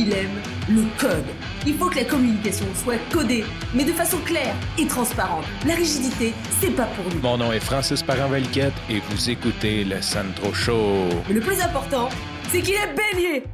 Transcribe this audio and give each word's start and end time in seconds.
il 0.00 0.12
aime 0.14 0.40
le 0.68 0.84
code. 0.98 1.26
Il 1.66 1.74
faut 1.74 1.90
que 1.90 1.96
la 1.96 2.04
communication 2.04 2.64
soit 2.74 2.98
codée, 3.12 3.44
mais 3.74 3.84
de 3.84 3.92
façon 3.92 4.16
claire 4.24 4.54
et 4.78 4.86
transparente. 4.86 5.44
La 5.66 5.74
rigidité, 5.74 6.32
c'est 6.58 6.74
pas 6.74 6.86
pour 6.86 7.04
nous. 7.12 7.20
Mon 7.20 7.36
nom 7.36 7.52
est 7.52 7.60
Francis 7.60 8.02
Parent-Valquette 8.02 8.72
et 8.88 9.00
vous 9.00 9.28
écoutez 9.28 9.84
le 9.84 10.00
Sandro 10.00 10.54
Show. 10.54 11.08
Mais 11.28 11.34
le 11.34 11.40
plus 11.40 11.60
important, 11.60 12.08
c'est 12.48 12.62
qu'il 12.62 12.74
est 12.74 12.94
bélier. 12.94 13.44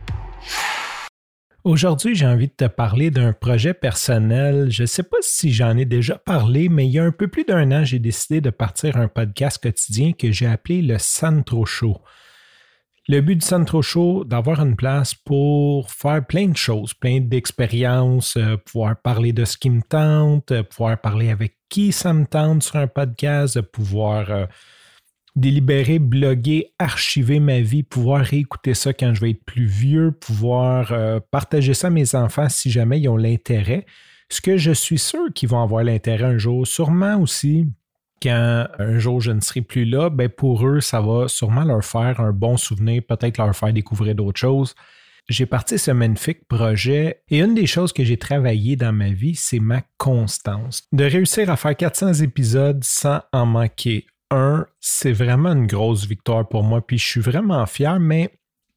Aujourd'hui, 1.64 2.14
j'ai 2.14 2.26
envie 2.26 2.46
de 2.46 2.52
te 2.52 2.66
parler 2.66 3.10
d'un 3.10 3.32
projet 3.32 3.74
personnel. 3.74 4.68
Je 4.70 4.82
ne 4.82 4.86
sais 4.86 5.02
pas 5.02 5.16
si 5.20 5.52
j'en 5.52 5.76
ai 5.76 5.84
déjà 5.84 6.16
parlé, 6.16 6.68
mais 6.68 6.86
il 6.86 6.92
y 6.92 7.00
a 7.00 7.04
un 7.04 7.10
peu 7.10 7.26
plus 7.26 7.42
d'un 7.42 7.72
an, 7.72 7.84
j'ai 7.84 7.98
décidé 7.98 8.40
de 8.40 8.50
partir 8.50 8.96
un 8.96 9.08
podcast 9.08 9.60
quotidien 9.60 10.12
que 10.12 10.30
j'ai 10.30 10.46
appelé 10.46 10.80
le 10.80 10.96
Sandro 10.98 11.66
Show. 11.66 11.96
Le 13.08 13.20
but 13.20 13.36
du 13.36 13.46
Centro 13.46 13.82
Show, 13.82 14.24
d'avoir 14.24 14.60
une 14.60 14.74
place 14.74 15.14
pour 15.14 15.92
faire 15.92 16.26
plein 16.26 16.48
de 16.48 16.56
choses, 16.56 16.92
plein 16.92 17.20
d'expériences, 17.20 18.36
euh, 18.36 18.56
pouvoir 18.56 19.00
parler 19.00 19.32
de 19.32 19.44
ce 19.44 19.56
qui 19.56 19.70
me 19.70 19.80
tente, 19.80 20.50
euh, 20.50 20.64
pouvoir 20.64 21.00
parler 21.00 21.30
avec 21.30 21.56
qui 21.68 21.92
ça 21.92 22.12
me 22.12 22.26
tente 22.26 22.64
sur 22.64 22.74
un 22.74 22.88
podcast, 22.88 23.60
pouvoir 23.60 24.32
euh, 24.32 24.46
délibérer, 25.36 26.00
bloguer, 26.00 26.72
archiver 26.80 27.38
ma 27.38 27.60
vie, 27.60 27.84
pouvoir 27.84 28.24
réécouter 28.24 28.74
ça 28.74 28.92
quand 28.92 29.14
je 29.14 29.20
vais 29.20 29.30
être 29.30 29.44
plus 29.44 29.66
vieux, 29.66 30.10
pouvoir 30.10 30.92
partager 31.30 31.74
ça 31.74 31.88
à 31.88 31.90
mes 31.90 32.14
enfants 32.16 32.48
si 32.48 32.70
jamais 32.70 32.98
ils 32.98 33.08
ont 33.08 33.16
l'intérêt. 33.16 33.86
Ce 34.30 34.40
que 34.40 34.56
je 34.56 34.72
suis 34.72 34.98
sûr 34.98 35.32
qu'ils 35.32 35.50
vont 35.50 35.62
avoir 35.62 35.84
l'intérêt 35.84 36.24
un 36.24 36.38
jour, 36.38 36.66
sûrement 36.66 37.20
aussi 37.20 37.66
quand 38.22 38.66
un 38.78 38.98
jour 38.98 39.20
je 39.20 39.32
ne 39.32 39.40
serai 39.40 39.62
plus 39.62 39.84
là, 39.84 40.10
ben 40.10 40.28
pour 40.28 40.66
eux, 40.66 40.80
ça 40.80 41.00
va 41.00 41.28
sûrement 41.28 41.64
leur 41.64 41.84
faire 41.84 42.20
un 42.20 42.32
bon 42.32 42.56
souvenir, 42.56 43.02
peut-être 43.06 43.38
leur 43.38 43.54
faire 43.54 43.72
découvrir 43.72 44.14
d'autres 44.14 44.38
choses. 44.40 44.74
J'ai 45.28 45.46
parti 45.46 45.76
ce 45.78 45.90
magnifique 45.90 46.46
projet 46.46 47.22
et 47.28 47.40
une 47.40 47.54
des 47.54 47.66
choses 47.66 47.92
que 47.92 48.04
j'ai 48.04 48.16
travaillé 48.16 48.76
dans 48.76 48.92
ma 48.92 49.10
vie, 49.10 49.34
c'est 49.34 49.58
ma 49.58 49.82
constance. 49.98 50.84
De 50.92 51.04
réussir 51.04 51.50
à 51.50 51.56
faire 51.56 51.76
400 51.76 52.14
épisodes 52.22 52.82
sans 52.84 53.20
en 53.32 53.44
manquer 53.44 54.06
un, 54.30 54.66
c'est 54.80 55.12
vraiment 55.12 55.52
une 55.52 55.66
grosse 55.66 56.06
victoire 56.06 56.48
pour 56.48 56.62
moi. 56.62 56.84
Puis 56.86 56.98
je 56.98 57.06
suis 57.06 57.20
vraiment 57.20 57.64
fier, 57.66 57.98
mais 57.98 58.30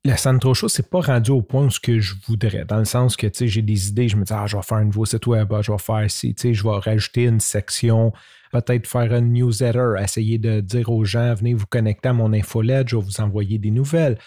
le 0.05 0.15
Sandro 0.15 0.53
Show, 0.53 0.69
c'est 0.69 0.89
pas 0.89 1.01
rendu 1.01 1.31
au 1.31 1.41
point 1.41 1.69
ce 1.69 1.79
que 1.79 1.99
je 1.99 2.15
voudrais. 2.25 2.65
Dans 2.65 2.79
le 2.79 2.85
sens 2.85 3.17
que, 3.17 3.27
tu 3.27 3.39
sais, 3.39 3.47
j'ai 3.47 3.61
des 3.61 3.89
idées, 3.89 4.07
je 4.07 4.15
me 4.15 4.23
dis, 4.23 4.33
ah, 4.33 4.45
je 4.47 4.55
vais 4.55 4.63
faire 4.63 4.77
un 4.77 4.85
nouveau 4.85 5.05
site 5.05 5.27
web, 5.27 5.51
ah, 5.53 5.61
je 5.61 5.71
vais 5.71 5.77
faire 5.77 6.05
ici, 6.05 6.33
tu 6.33 6.41
sais, 6.41 6.53
je 6.53 6.63
vais 6.63 6.77
rajouter 6.77 7.23
une 7.23 7.39
section 7.39 8.13
peut-être 8.51 8.87
faire 8.87 9.11
un 9.13 9.21
newsletter, 9.21 9.95
essayer 10.01 10.37
de 10.37 10.61
dire 10.61 10.89
aux 10.89 11.05
gens, 11.05 11.33
venez 11.33 11.53
vous 11.53 11.67
connecter 11.67 12.09
à 12.09 12.13
mon 12.13 12.33
infolette, 12.33 12.89
je 12.89 12.97
vais 12.97 13.03
vous 13.03 13.21
envoyer 13.21 13.57
des 13.57 13.71
nouvelles. 13.71 14.17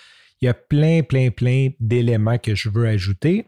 Il 0.40 0.46
y 0.46 0.48
a 0.48 0.54
plein, 0.54 1.02
plein, 1.02 1.30
plein 1.30 1.68
d'éléments 1.80 2.38
que 2.38 2.54
je 2.54 2.68
veux 2.68 2.86
ajouter. 2.86 3.46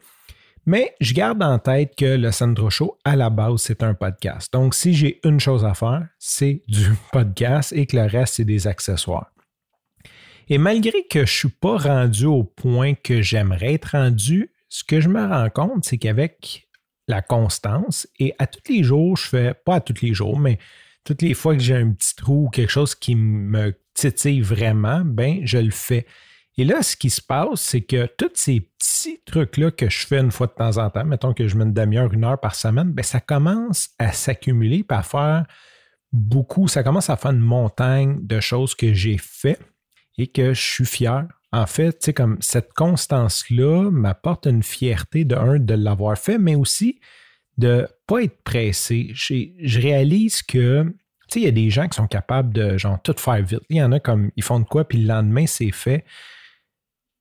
Mais 0.66 0.94
je 1.00 1.12
garde 1.12 1.42
en 1.42 1.59
tête 1.59 1.94
que 1.97 2.16
le 2.16 2.33
Sandro 2.33 2.70
Show, 2.70 2.97
à 3.05 3.16
la 3.16 3.28
base, 3.28 3.61
c'est 3.61 3.83
un 3.83 3.92
podcast. 3.92 4.50
Donc, 4.53 4.75
si 4.75 4.94
j'ai 4.94 5.20
une 5.25 5.38
chose 5.38 5.64
à 5.64 5.75
faire, 5.75 6.06
c'est 6.19 6.62
du 6.69 6.86
podcast 7.12 7.72
et 7.72 7.86
que 7.86 7.97
le 7.97 8.05
reste, 8.05 8.34
c'est 8.34 8.44
des 8.44 8.66
accessoires. 8.66 9.33
Et 10.48 10.59
malgré 10.59 11.05
que 11.05 11.20
je 11.20 11.33
ne 11.33 11.39
suis 11.39 11.48
pas 11.48 11.77
rendu 11.77 12.27
au 12.27 12.45
point 12.45 12.95
que 12.95 13.23
j'aimerais 13.23 13.75
être 13.75 13.92
rendu, 13.92 14.50
ce 14.69 14.84
que 14.84 15.00
je 15.00 15.09
me 15.09 15.25
rends 15.25 15.50
compte, 15.50 15.84
c'est 15.84 15.98
qu'avec 15.98 16.69
la 17.09 17.23
constance. 17.23 18.09
Et 18.19 18.34
à 18.39 18.47
tous 18.47 18.72
les 18.72 18.83
jours, 18.83 19.17
je 19.17 19.28
fais, 19.28 19.55
pas 19.55 19.77
à 19.77 19.81
tous 19.81 20.03
les 20.03 20.15
jours, 20.15 20.39
mais 20.39 20.59
toutes 21.05 21.22
les 21.22 21.34
fois 21.34 21.55
que 21.55 21.62
j'ai 21.62 21.77
un 21.77 21.92
petit 21.92 22.15
trou 22.17 22.47
ou 22.47 22.50
quelque 22.50 22.70
chose 22.70 22.95
qui 22.95 23.15
me 23.15 23.75
titille 23.95 24.41
vraiment, 24.41 25.03
ben 25.05 25.41
je 25.45 25.59
le 25.59 25.70
fais. 25.70 26.06
Et 26.56 26.65
là, 26.65 26.83
ce 26.83 26.97
qui 26.97 27.11
se 27.11 27.20
passe, 27.20 27.61
c'est 27.61 27.83
que 27.83 28.06
tous 28.17 28.31
ces 28.34 28.61
petits 28.61 29.20
trucs-là 29.27 29.70
que 29.70 29.91
je 29.91 30.06
fais 30.06 30.20
une 30.20 30.31
fois 30.31 30.47
de 30.47 30.53
temps 30.53 30.78
en 30.78 30.89
temps, 30.89 31.05
mettons 31.05 31.34
que 31.34 31.48
je 31.48 31.56
mets 31.56 31.65
une 31.65 31.72
demi-heure, 31.72 32.12
une 32.12 32.25
heure 32.25 32.41
par 32.41 32.54
semaine, 32.54 32.93
ben 32.93 33.03
ça 33.03 33.21
commence 33.21 33.91
à 33.99 34.12
s'accumuler 34.12 34.84
à 34.88 35.03
faire 35.03 35.47
beaucoup, 36.12 36.69
ça 36.69 36.84
commence 36.84 37.10
à 37.10 37.16
faire 37.16 37.33
une 37.33 37.41
montagne 37.41 38.19
de 38.22 38.38
choses 38.38 38.75
que 38.75 38.94
j'ai 38.94 39.19
fait 39.19 39.59
et 40.19 40.26
que 40.28 40.54
je 40.54 40.60
suis 40.60 40.86
fier 40.86 41.26
en 41.54 41.66
fait, 41.66 42.12
comme 42.16 42.38
cette 42.41 42.72
constance-là 42.72 43.88
m'apporte 43.88 44.47
une 44.47 44.64
fierté 44.64 45.25
de 45.25 45.36
un, 45.36 45.60
de 45.60 45.75
l'avoir 45.75 46.19
fait, 46.19 46.36
mais 46.36 46.56
aussi 46.56 46.98
de 47.58 47.82
ne 47.82 47.86
pas 48.08 48.24
être 48.24 48.42
pressé. 48.42 49.12
Je, 49.14 49.80
réalise 49.80 50.42
que, 50.42 50.82
tu 50.82 50.94
sais, 51.28 51.41
il 51.41 51.44
y 51.44 51.48
a 51.48 51.53
des 51.53 51.70
gens 51.70 51.86
qui 51.86 51.94
sont 51.94 52.08
capables 52.08 52.53
de, 52.53 52.76
genre, 52.76 53.00
tout 53.00 53.14
faire 53.16 53.41
vite. 53.41 53.60
Il 53.70 53.76
y 53.76 53.82
en 53.82 53.92
a 53.92 54.00
comme, 54.00 54.32
ils 54.34 54.42
font 54.42 54.58
de 54.58 54.64
quoi, 54.64 54.88
puis 54.88 54.98
le 54.98 55.06
lendemain, 55.06 55.47
c'est 55.47 55.70
fait. 55.70 56.04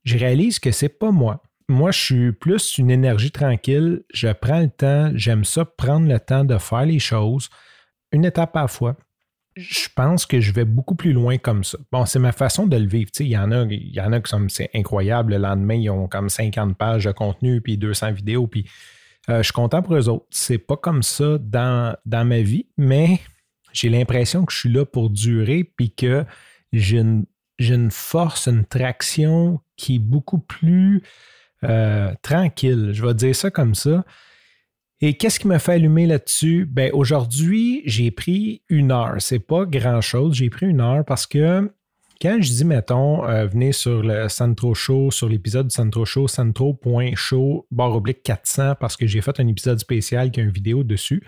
Je 0.03 0.17
réalise 0.17 0.57
que 0.57 0.71
c'est 0.71 0.89
pas 0.89 1.11
moi. 1.11 1.43
Moi, 1.69 1.91
je 1.91 1.99
suis 1.99 2.31
plus 2.31 2.79
une 2.79 2.89
énergie 2.89 3.31
tranquille. 3.31 4.01
Je 4.11 4.29
prends 4.29 4.61
le 4.61 4.69
temps. 4.69 5.11
J'aime 5.13 5.45
ça, 5.45 5.63
prendre 5.63 6.07
le 6.07 6.19
temps 6.19 6.43
de 6.43 6.57
faire 6.57 6.87
les 6.87 6.99
choses 6.99 7.51
une 8.11 8.25
étape 8.25 8.55
à 8.55 8.61
la 8.61 8.67
fois 8.67 8.97
je 9.55 9.87
pense 9.95 10.25
que 10.25 10.39
je 10.39 10.51
vais 10.51 10.65
beaucoup 10.65 10.95
plus 10.95 11.13
loin 11.13 11.37
comme 11.37 11.63
ça. 11.63 11.77
Bon, 11.91 12.05
c'est 12.05 12.19
ma 12.19 12.31
façon 12.31 12.65
de 12.65 12.77
le 12.77 12.87
vivre. 12.87 13.11
Il 13.19 13.27
y 13.27 13.37
en 13.37 13.51
a, 13.51 13.65
y 13.69 13.99
en 14.01 14.11
a 14.11 14.19
qui 14.19 14.29
sont 14.29 14.47
c'est 14.49 14.69
incroyable. 14.73 15.33
Le 15.33 15.39
lendemain, 15.39 15.75
ils 15.75 15.89
ont 15.89 16.07
comme 16.07 16.29
50 16.29 16.77
pages 16.77 17.05
de 17.05 17.11
contenu 17.11 17.61
puis 17.61 17.77
200 17.77 18.13
vidéos. 18.13 18.47
Puis 18.47 18.65
euh, 19.29 19.37
je 19.37 19.43
suis 19.43 19.53
content 19.53 19.81
pour 19.81 19.95
eux 19.95 20.09
autres. 20.09 20.25
C'est 20.31 20.57
pas 20.57 20.77
comme 20.77 21.03
ça 21.03 21.37
dans, 21.37 21.95
dans 22.05 22.25
ma 22.25 22.41
vie, 22.41 22.67
mais 22.77 23.19
j'ai 23.73 23.89
l'impression 23.89 24.45
que 24.45 24.53
je 24.53 24.59
suis 24.59 24.71
là 24.71 24.85
pour 24.85 25.09
durer 25.09 25.63
puis 25.63 25.91
que 25.91 26.25
j'ai 26.71 26.99
une, 26.99 27.25
une, 27.59 27.91
force, 27.91 28.47
une 28.47 28.65
traction 28.65 29.59
qui 29.77 29.95
est 29.95 29.99
beaucoup 29.99 30.39
plus 30.39 31.03
euh, 31.63 32.13
tranquille. 32.21 32.89
Je 32.93 33.05
vais 33.05 33.13
dire 33.13 33.35
ça 33.35 33.51
comme 33.51 33.75
ça. 33.75 34.03
Et 35.05 35.15
qu'est-ce 35.15 35.37
qui 35.37 35.49
m'a 35.49 35.59
fait 35.59 35.73
allumer 35.73 36.05
là-dessus? 36.05 36.65
Ben, 36.65 36.89
aujourd'hui, 36.93 37.81
j'ai 37.83 38.09
pris 38.09 38.61
une 38.69 38.89
heure. 38.89 39.15
C'est 39.19 39.39
pas 39.39 39.65
grand-chose. 39.65 40.35
J'ai 40.35 40.49
pris 40.49 40.65
une 40.65 40.79
heure 40.79 41.03
parce 41.03 41.27
que 41.27 41.69
quand 42.21 42.37
je 42.39 42.49
dis, 42.49 42.63
mettons, 42.63 43.27
euh, 43.27 43.45
venez 43.45 43.73
sur 43.73 44.01
le 44.01 44.29
Santro 44.29 44.73
Show, 44.73 45.11
sur 45.11 45.27
l'épisode 45.27 45.67
du 45.67 45.75
Santro 45.75 46.05
Show, 46.05 46.29
santro.show, 46.29 47.67
barre 47.69 47.97
oblique 47.97 48.23
400, 48.23 48.75
parce 48.79 48.95
que 48.95 49.05
j'ai 49.05 49.19
fait 49.19 49.37
un 49.41 49.47
épisode 49.49 49.77
spécial 49.77 50.31
qui 50.31 50.39
a 50.39 50.43
une 50.43 50.51
vidéo 50.51 50.85
dessus, 50.85 51.21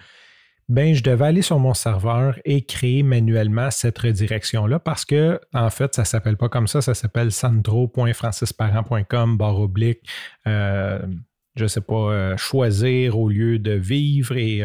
ben, 0.70 0.96
je 0.96 1.04
devais 1.04 1.26
aller 1.26 1.42
sur 1.42 1.60
mon 1.60 1.74
serveur 1.74 2.40
et 2.46 2.62
créer 2.62 3.04
manuellement 3.04 3.72
cette 3.72 3.98
redirection-là 3.98 4.80
parce 4.80 5.04
que, 5.04 5.38
en 5.54 5.70
fait, 5.70 5.96
ça 5.96 6.04
ne 6.04 6.08
s'appelle 6.08 6.38
pas 6.38 6.48
comme 6.48 6.68
ça, 6.68 6.82
ça 6.82 6.94
s'appelle 6.94 7.34
sandro.francisparent.com, 7.34 9.36
barre 9.36 9.60
oblique. 9.60 10.00
Euh, 10.48 11.00
je 11.56 11.68
sais 11.68 11.82
pas, 11.82 12.12
euh, 12.12 12.38
choisir 12.38 13.18
au 13.18 13.30
lieu 13.30 13.60
de 13.60 13.72
vivre 13.72 14.36
et 14.38 14.64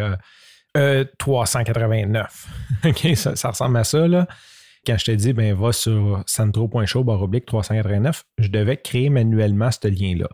389. 1.19 2.49
Euh, 2.85 2.93
euh, 3.05 3.15
ça, 3.35 3.51
ressemble 3.51 3.77
à 3.77 3.85
ça, 3.85 4.09
là. 4.09 4.27
Quand 4.87 4.97
je 4.97 5.05
te 5.05 5.11
dis, 5.11 5.33
ben, 5.33 5.55
va 5.55 5.73
sur 5.73 6.25
oblique 7.07 7.47
389, 7.47 8.25
je 8.39 8.49
devais 8.49 8.79
créer 8.79 9.11
manuellement 9.11 9.71
ce 9.71 9.89
lien-là. 9.89 10.29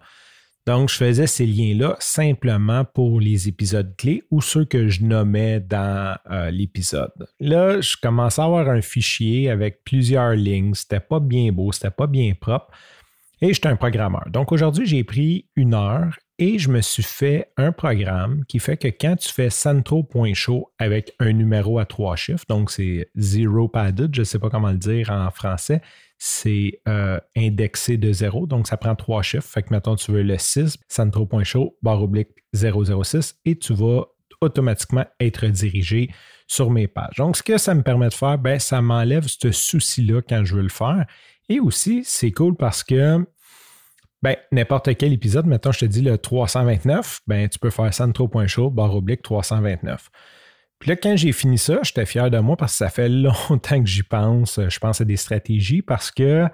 Donc, 0.68 0.88
je 0.88 0.96
faisais 0.96 1.26
ces 1.26 1.46
liens-là 1.46 1.96
simplement 2.00 2.84
pour 2.84 3.20
les 3.20 3.48
épisodes 3.48 3.94
clés 3.96 4.24
ou 4.30 4.40
ceux 4.40 4.64
que 4.64 4.88
je 4.88 5.04
nommais 5.04 5.60
dans 5.60 6.16
l'épisode. 6.50 7.12
Là, 7.38 7.80
je 7.80 7.96
commençais 8.00 8.40
à 8.40 8.46
avoir 8.46 8.68
un 8.68 8.80
fichier 8.80 9.48
avec 9.50 9.84
plusieurs 9.84 10.32
lignes. 10.32 10.74
C'était 10.74 11.00
pas 11.00 11.20
bien 11.20 11.52
beau, 11.52 11.70
c'était 11.72 11.90
pas 11.90 12.08
bien 12.08 12.32
propre. 12.34 12.72
Et 13.40 13.52
j'étais 13.52 13.68
un 13.68 13.76
programmeur. 13.76 14.24
Donc 14.30 14.50
aujourd'hui, 14.52 14.86
j'ai 14.86 15.04
pris 15.04 15.48
une 15.56 15.74
heure 15.74 16.16
et 16.38 16.58
je 16.58 16.70
me 16.70 16.80
suis 16.80 17.02
fait 17.02 17.50
un 17.56 17.72
programme 17.72 18.44
qui 18.46 18.58
fait 18.58 18.76
que 18.76 18.88
quand 18.88 19.16
tu 19.16 19.30
fais 19.32 19.50
centro.show 19.50 20.70
avec 20.78 21.14
un 21.18 21.32
numéro 21.32 21.78
à 21.78 21.86
trois 21.86 22.16
chiffres, 22.16 22.44
donc 22.48 22.70
c'est 22.70 23.10
zero 23.16 23.68
padded, 23.68 24.14
je 24.14 24.20
ne 24.20 24.24
sais 24.24 24.38
pas 24.38 24.50
comment 24.50 24.70
le 24.70 24.76
dire 24.76 25.10
en 25.10 25.30
français, 25.30 25.80
c'est 26.18 26.80
euh, 26.88 27.18
indexé 27.36 27.96
de 27.96 28.12
zéro, 28.12 28.46
donc 28.46 28.66
ça 28.66 28.76
prend 28.76 28.94
trois 28.94 29.22
chiffres. 29.22 29.48
Fait 29.48 29.62
que 29.62 29.68
maintenant 29.70 29.96
tu 29.96 30.12
veux 30.12 30.22
le 30.22 30.38
6, 30.38 30.76
centro.show, 30.88 31.76
barre 31.82 32.02
oblique 32.02 32.28
006, 32.54 33.36
et 33.44 33.58
tu 33.58 33.74
vas 33.74 34.04
automatiquement 34.40 35.04
être 35.20 35.46
dirigé 35.46 36.10
sur 36.46 36.70
mes 36.70 36.86
pages. 36.86 37.16
Donc, 37.16 37.36
ce 37.36 37.42
que 37.42 37.58
ça 37.58 37.74
me 37.74 37.82
permet 37.82 38.08
de 38.08 38.14
faire, 38.14 38.38
ben, 38.38 38.58
ça 38.58 38.82
m'enlève 38.82 39.26
ce 39.26 39.50
souci-là 39.50 40.20
quand 40.22 40.44
je 40.44 40.54
veux 40.54 40.62
le 40.62 40.68
faire. 40.68 41.06
Et 41.48 41.60
aussi, 41.60 42.02
c'est 42.04 42.32
cool 42.32 42.56
parce 42.56 42.84
que 42.84 43.24
ben, 44.26 44.34
n'importe 44.50 44.96
quel 44.96 45.12
épisode, 45.12 45.46
maintenant 45.46 45.70
je 45.70 45.78
te 45.78 45.84
dis 45.84 46.02
le 46.02 46.18
329, 46.18 47.20
ben, 47.28 47.48
tu 47.48 47.60
peux 47.60 47.70
faire 47.70 47.94
centro.show, 47.94 48.70
barre 48.70 48.96
oblique 48.96 49.22
329. 49.22 50.10
Puis 50.80 50.90
là, 50.90 50.96
quand 50.96 51.14
j'ai 51.14 51.30
fini 51.30 51.58
ça, 51.58 51.78
j'étais 51.84 52.04
fier 52.06 52.28
de 52.28 52.40
moi 52.40 52.56
parce 52.56 52.72
que 52.72 52.78
ça 52.78 52.88
fait 52.88 53.08
longtemps 53.08 53.80
que 53.80 53.88
j'y 53.88 54.02
pense. 54.02 54.58
Je 54.68 54.78
pense 54.80 55.00
à 55.00 55.04
des 55.04 55.16
stratégies 55.16 55.80
parce 55.80 56.10
que 56.10 56.44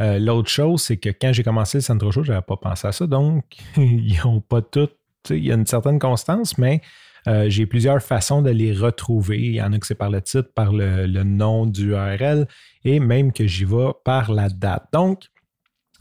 euh, 0.00 0.18
l'autre 0.18 0.48
chose, 0.48 0.80
c'est 0.80 0.96
que 0.96 1.10
quand 1.10 1.34
j'ai 1.34 1.42
commencé 1.42 1.76
le 1.76 1.82
Centro 1.82 2.10
Show, 2.10 2.22
je 2.22 2.32
n'avais 2.32 2.40
pas 2.40 2.56
pensé 2.56 2.88
à 2.88 2.92
ça. 2.92 3.06
Donc, 3.06 3.44
ils 3.76 4.18
n'ont 4.24 4.40
pas 4.40 4.62
tout. 4.62 4.88
Il 5.28 5.44
y 5.44 5.52
a 5.52 5.54
une 5.54 5.66
certaine 5.66 5.98
constance, 5.98 6.56
mais 6.56 6.80
euh, 7.26 7.50
j'ai 7.50 7.66
plusieurs 7.66 8.00
façons 8.00 8.40
de 8.40 8.48
les 8.48 8.72
retrouver. 8.72 9.38
Il 9.38 9.54
y 9.56 9.60
en 9.60 9.74
a 9.74 9.78
que 9.78 9.86
c'est 9.86 9.94
par 9.94 10.08
le 10.08 10.22
titre, 10.22 10.48
par 10.54 10.72
le, 10.72 11.04
le 11.04 11.24
nom 11.24 11.66
du 11.66 11.90
URL 11.90 12.48
et 12.86 13.00
même 13.00 13.34
que 13.34 13.46
j'y 13.46 13.66
vais 13.66 13.90
par 14.02 14.32
la 14.32 14.48
date. 14.48 14.84
Donc, 14.94 15.24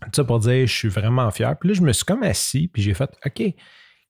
Tout 0.01 0.09
ça 0.13 0.23
pour 0.23 0.39
dire, 0.39 0.67
je 0.67 0.73
suis 0.73 0.89
vraiment 0.89 1.29
fier. 1.31 1.57
Puis 1.57 1.69
là, 1.69 1.75
je 1.75 1.81
me 1.81 1.91
suis 1.91 2.05
comme 2.05 2.23
assis, 2.23 2.67
puis 2.67 2.81
j'ai 2.81 2.93
fait, 2.93 3.09
OK, 3.25 3.41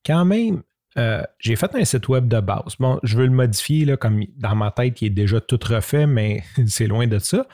quand 0.05 0.25
même, 0.25 0.63
euh, 0.97 1.21
j'ai 1.39 1.55
fait 1.55 1.73
un 1.75 1.85
site 1.85 2.09
web 2.09 2.27
de 2.27 2.39
base. 2.39 2.75
Bon, 2.79 2.99
je 3.03 3.17
veux 3.17 3.25
le 3.25 3.31
modifier 3.31 3.85
là, 3.85 3.97
comme 3.97 4.23
dans 4.35 4.55
ma 4.55 4.71
tête, 4.71 4.95
qui 4.95 5.05
est 5.05 5.11
déjà 5.11 5.39
tout 5.39 5.59
refait, 5.63 6.07
mais 6.07 6.43
c'est 6.67 6.87
loin 6.87 7.07
de 7.07 7.19
ça. 7.19 7.45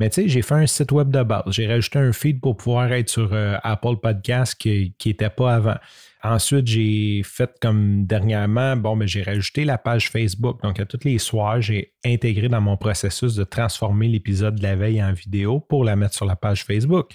Mais 0.00 0.10
tu 0.10 0.22
sais, 0.22 0.28
j'ai 0.28 0.42
fait 0.42 0.54
un 0.54 0.66
site 0.66 0.92
web 0.92 1.10
de 1.10 1.22
base. 1.22 1.42
J'ai 1.48 1.66
rajouté 1.66 1.98
un 1.98 2.12
feed 2.12 2.40
pour 2.40 2.56
pouvoir 2.56 2.92
être 2.92 3.08
sur 3.08 3.32
euh, 3.32 3.56
Apple 3.64 3.96
Podcast 4.00 4.54
qui 4.54 4.94
n'était 5.04 5.30
pas 5.30 5.54
avant. 5.54 5.76
Ensuite, 6.22 6.66
j'ai 6.66 7.22
fait 7.24 7.50
comme 7.60 8.04
dernièrement, 8.06 8.76
bon, 8.76 8.96
mais 8.96 9.08
j'ai 9.08 9.22
rajouté 9.22 9.64
la 9.64 9.78
page 9.78 10.10
Facebook. 10.10 10.62
Donc, 10.62 10.78
à 10.78 10.86
tous 10.86 11.04
les 11.04 11.18
soirs, 11.18 11.60
j'ai 11.60 11.94
intégré 12.04 12.48
dans 12.48 12.60
mon 12.60 12.76
processus 12.76 13.34
de 13.34 13.44
transformer 13.44 14.08
l'épisode 14.08 14.56
de 14.56 14.62
la 14.62 14.76
veille 14.76 15.02
en 15.02 15.12
vidéo 15.12 15.60
pour 15.60 15.84
la 15.84 15.96
mettre 15.96 16.14
sur 16.14 16.26
la 16.26 16.36
page 16.36 16.64
Facebook. 16.64 17.10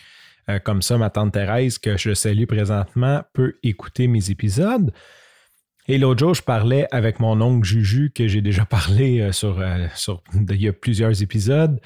Euh, 0.49 0.59
comme 0.59 0.81
ça, 0.81 0.97
ma 0.97 1.09
tante 1.09 1.33
Thérèse, 1.33 1.77
que 1.77 1.97
je 1.97 2.13
salue 2.13 2.45
présentement, 2.45 3.23
peut 3.33 3.55
écouter 3.63 4.07
mes 4.07 4.29
épisodes. 4.29 4.91
Et 5.87 5.97
l'autre 5.97 6.19
jour, 6.19 6.33
je 6.33 6.41
parlais 6.41 6.87
avec 6.91 7.19
mon 7.19 7.39
oncle 7.41 7.65
Juju, 7.65 8.11
que 8.13 8.27
j'ai 8.27 8.41
déjà 8.41 8.65
parlé 8.69 9.21
euh, 9.21 9.31
sur, 9.31 9.63
sur, 9.95 10.23
il 10.33 10.61
y 10.61 10.67
a 10.67 10.73
plusieurs 10.73 11.21
épisodes. 11.21 11.79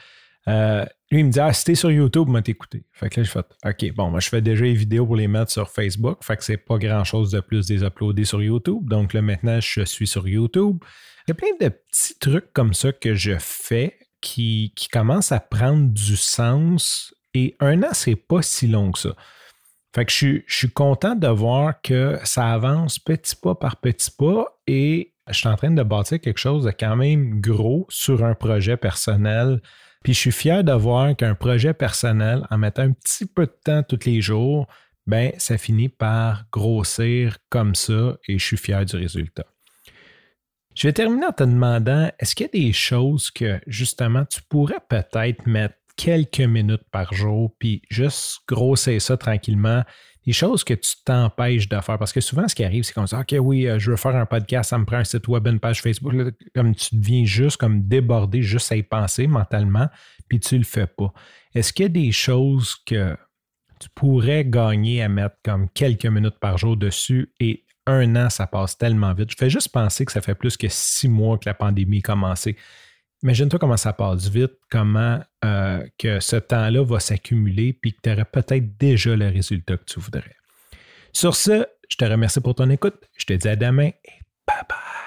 Euh, 0.47 0.85
lui, 1.11 1.19
il 1.19 1.25
me 1.25 1.31
dit 1.31 1.39
Ah, 1.39 1.53
si 1.53 1.65
t'es 1.65 1.75
sur 1.75 1.91
YouTube, 1.91 2.29
m'a 2.29 2.41
t'écouter. 2.41 2.85
Fait 2.93 3.09
que 3.09 3.19
là, 3.19 3.23
je 3.23 3.31
fais 3.31 3.39
OK, 3.65 3.95
bon, 3.95 4.09
moi, 4.09 4.19
je 4.19 4.29
fais 4.29 4.41
déjà 4.41 4.63
les 4.63 4.73
vidéos 4.73 5.05
pour 5.05 5.15
les 5.15 5.27
mettre 5.27 5.51
sur 5.51 5.69
Facebook. 5.69 6.23
Fait 6.23 6.37
que 6.37 6.43
c'est 6.43 6.57
pas 6.57 6.77
grand 6.77 7.03
chose 7.03 7.31
de 7.31 7.39
plus 7.39 7.67
de 7.67 7.75
les 7.75 7.83
uploader 7.83 8.25
sur 8.25 8.41
YouTube. 8.41 8.87
Donc 8.89 9.13
là, 9.13 9.21
maintenant, 9.21 9.59
je 9.59 9.83
suis 9.83 10.07
sur 10.07 10.27
YouTube. 10.27 10.77
Il 11.27 11.31
y 11.31 11.33
a 11.33 11.35
plein 11.35 11.67
de 11.67 11.69
petits 11.69 12.17
trucs 12.19 12.53
comme 12.53 12.73
ça 12.73 12.93
que 12.93 13.13
je 13.13 13.33
fais 13.39 13.97
qui 14.21 14.73
commencent 14.91 15.31
à 15.31 15.39
prendre 15.39 15.89
du 15.89 16.15
sens. 16.15 17.13
Et 17.37 17.55
un 17.59 17.83
an, 17.83 17.89
c'est 17.93 18.15
pas 18.15 18.41
si 18.41 18.67
long 18.67 18.91
que 18.91 18.97
ça. 18.97 19.09
Fait 19.93 20.05
que 20.05 20.11
je 20.11 20.41
suis, 20.47 20.71
content 20.71 21.13
de 21.13 21.27
voir 21.27 21.81
que 21.83 22.17
ça 22.23 22.51
avance 22.51 22.97
petit 22.97 23.35
pas 23.35 23.53
par 23.53 23.77
petit 23.77 24.09
pas 24.09 24.45
et 24.65 25.13
je 25.27 25.33
suis 25.33 25.47
en 25.47 25.55
train 25.55 25.69
de 25.69 25.83
bâtir 25.83 26.19
quelque 26.19 26.39
chose 26.39 26.63
de 26.65 26.71
quand 26.71 26.95
même 26.95 27.39
gros 27.39 27.85
sur 27.89 28.23
un 28.23 28.33
projet 28.33 28.75
personnel 28.75 29.61
puis 30.03 30.13
je 30.13 30.19
suis 30.19 30.31
fier 30.31 30.63
de 30.63 30.71
voir 30.71 31.15
qu'un 31.15 31.35
projet 31.35 31.73
personnel, 31.73 32.45
en 32.49 32.57
mettant 32.57 32.83
un 32.83 32.93
petit 32.93 33.25
peu 33.25 33.45
de 33.45 33.55
temps 33.63 33.83
tous 33.83 34.05
les 34.05 34.21
jours, 34.21 34.67
ben 35.05 35.31
ça 35.37 35.57
finit 35.57 35.89
par 35.89 36.45
grossir 36.51 37.37
comme 37.49 37.75
ça 37.75 38.17
et 38.27 38.39
je 38.39 38.45
suis 38.45 38.57
fier 38.57 38.85
du 38.85 38.95
résultat. 38.95 39.45
Je 40.75 40.87
vais 40.87 40.93
terminer 40.93 41.27
en 41.27 41.31
te 41.31 41.43
demandant, 41.43 42.09
est-ce 42.19 42.35
qu'il 42.35 42.45
y 42.45 42.49
a 42.49 42.67
des 42.67 42.73
choses 42.73 43.31
que 43.31 43.59
justement 43.67 44.25
tu 44.25 44.41
pourrais 44.43 44.79
peut-être 44.87 45.45
mettre 45.45 45.75
quelques 45.97 46.39
minutes 46.39 46.83
par 46.91 47.13
jour, 47.13 47.53
puis 47.59 47.81
juste 47.89 48.39
grossir 48.47 49.01
ça 49.01 49.17
tranquillement, 49.17 49.83
des 50.25 50.33
choses 50.33 50.65
que 50.65 50.73
tu 50.73 50.91
t'empêches 51.05 51.69
de 51.69 51.79
faire. 51.79 51.97
Parce 51.97 52.11
que 52.11 52.19
souvent, 52.19 52.47
ce 52.47 52.53
qui 52.53 52.63
arrive, 52.63 52.83
c'est 52.83 52.93
qu'on 52.93 53.07
se 53.07 53.15
dit, 53.15 53.21
OK, 53.21 53.45
oui, 53.45 53.67
euh, 53.67 53.79
je 53.79 53.91
veux 53.91 53.97
faire 53.97 54.15
un 54.15 54.25
podcast, 54.25 54.69
ça 54.69 54.77
me 54.77 54.85
prend 54.85 54.97
un 54.97 55.03
site 55.05 55.27
web, 55.27 55.47
une 55.47 55.59
page 55.59 55.81
Facebook. 55.81 56.13
comme 56.53 56.75
tu 56.75 56.95
deviens 56.95 57.25
juste 57.25 57.57
comme 57.57 57.87
débordé, 57.87 58.41
juste 58.41 58.71
à 58.71 58.75
y 58.75 58.83
penser 58.83 59.25
mentalement, 59.27 59.87
puis 60.27 60.39
tu 60.39 60.57
le 60.57 60.65
fais 60.65 60.85
pas. 60.85 61.13
Est-ce 61.55 61.71
qu'il 61.71 61.83
y 61.83 61.85
a 61.85 61.89
des 61.89 62.11
choses 62.11 62.75
que 62.85 63.15
tu 63.79 63.89
pourrais 63.95 64.43
gagner 64.43 65.01
à 65.01 65.07
mettre 65.07 65.37
comme 65.43 65.69
quelques 65.69 66.05
minutes 66.05 66.39
par 66.39 66.57
jour 66.57 66.75
dessus 66.75 67.31
et 67.39 67.63
un 67.85 68.17
an, 68.17 68.29
ça 68.29 68.47
passe 68.47 68.77
tellement 68.77 69.13
vite? 69.13 69.31
Je 69.31 69.37
fais 69.37 69.49
juste 69.49 69.69
penser 69.69 70.03
que 70.05 70.11
ça 70.11 70.21
fait 70.21 70.35
plus 70.35 70.57
que 70.57 70.67
six 70.69 71.07
mois 71.07 71.37
que 71.37 71.47
la 71.47 71.53
pandémie 71.53 71.99
a 71.99 72.01
commencé. 72.01 72.57
Imagine-toi 73.23 73.59
comment 73.59 73.77
ça 73.77 73.93
passe 73.93 74.29
vite, 74.29 74.53
comment 74.69 75.19
euh, 75.43 75.83
que 75.97 76.19
ce 76.19 76.35
temps-là 76.35 76.83
va 76.83 76.99
s'accumuler, 76.99 77.73
puis 77.73 77.93
que 77.93 77.99
tu 78.03 78.11
aurais 78.11 78.25
peut-être 78.25 78.77
déjà 78.77 79.15
le 79.15 79.27
résultat 79.27 79.77
que 79.77 79.85
tu 79.85 79.99
voudrais. 79.99 80.35
Sur 81.13 81.35
ce, 81.35 81.65
je 81.89 81.97
te 81.97 82.05
remercie 82.05 82.41
pour 82.41 82.55
ton 82.55 82.69
écoute. 82.69 82.95
Je 83.17 83.25
te 83.25 83.33
dis 83.33 83.47
à 83.47 83.55
demain 83.55 83.87
et 83.87 84.21
bye 84.45 84.61
bye. 84.69 85.06